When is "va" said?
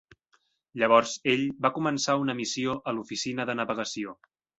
1.65-1.71